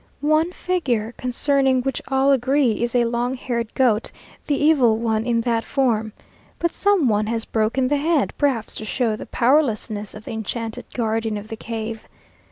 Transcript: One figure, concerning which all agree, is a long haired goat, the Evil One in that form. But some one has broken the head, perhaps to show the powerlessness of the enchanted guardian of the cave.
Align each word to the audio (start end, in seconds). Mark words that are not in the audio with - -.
One 0.25 0.51
figure, 0.51 1.13
concerning 1.15 1.83
which 1.83 2.01
all 2.07 2.31
agree, 2.31 2.81
is 2.83 2.95
a 2.95 3.05
long 3.05 3.35
haired 3.35 3.71
goat, 3.75 4.11
the 4.47 4.55
Evil 4.55 4.97
One 4.97 5.27
in 5.27 5.41
that 5.41 5.63
form. 5.63 6.11
But 6.57 6.71
some 6.71 7.07
one 7.07 7.27
has 7.27 7.45
broken 7.45 7.87
the 7.87 7.97
head, 7.97 8.33
perhaps 8.35 8.73
to 8.77 8.85
show 8.85 9.15
the 9.15 9.27
powerlessness 9.27 10.15
of 10.15 10.25
the 10.25 10.31
enchanted 10.31 10.85
guardian 10.95 11.37
of 11.37 11.49
the 11.49 11.55
cave. 11.55 12.07